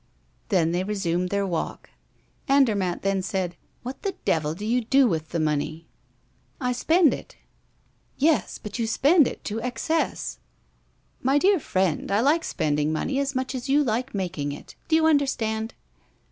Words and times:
Then 0.49 0.71
they 0.71 0.83
resumed 0.83 1.29
their 1.29 1.45
walk. 1.45 1.91
Andermatt 2.49 3.03
then 3.03 3.21
said: 3.21 3.55
"What 3.83 4.01
the 4.01 4.15
devil 4.25 4.55
do 4.55 4.65
you 4.65 4.81
do 4.83 5.07
with 5.07 5.29
the 5.29 5.39
money?" 5.39 5.85
"I 6.59 6.71
spend 6.71 7.13
it." 7.13 7.37
"Yes, 8.17 8.57
but 8.57 8.79
you 8.79 8.87
spend 8.87 9.27
it 9.27 9.43
to 9.43 9.61
excess." 9.61 10.39
"My 11.21 11.37
dear 11.37 11.59
friend, 11.59 12.09
I 12.11 12.19
like 12.19 12.43
spending 12.43 12.91
money 12.91 13.19
as 13.19 13.35
much 13.35 13.53
as 13.53 13.69
you 13.69 13.83
like 13.83 14.15
making 14.15 14.51
it. 14.53 14.73
Do 14.87 14.95
you 14.95 15.05
understand?" 15.05 15.75